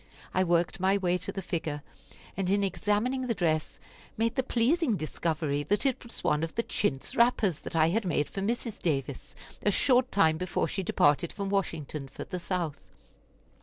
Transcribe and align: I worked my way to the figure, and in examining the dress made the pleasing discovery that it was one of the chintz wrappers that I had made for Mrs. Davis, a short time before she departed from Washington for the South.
I 0.33 0.43
worked 0.43 0.79
my 0.79 0.97
way 0.97 1.19
to 1.19 1.31
the 1.31 1.43
figure, 1.43 1.83
and 2.35 2.49
in 2.49 2.63
examining 2.63 3.27
the 3.27 3.35
dress 3.35 3.79
made 4.17 4.33
the 4.33 4.41
pleasing 4.41 4.97
discovery 4.97 5.61
that 5.61 5.85
it 5.85 6.03
was 6.03 6.23
one 6.23 6.41
of 6.41 6.55
the 6.55 6.63
chintz 6.63 7.15
wrappers 7.15 7.59
that 7.59 7.75
I 7.75 7.89
had 7.89 8.03
made 8.03 8.27
for 8.27 8.41
Mrs. 8.41 8.79
Davis, 8.79 9.35
a 9.61 9.69
short 9.69 10.11
time 10.11 10.37
before 10.39 10.67
she 10.67 10.81
departed 10.81 11.31
from 11.31 11.49
Washington 11.51 12.07
for 12.07 12.23
the 12.23 12.39
South. 12.39 12.89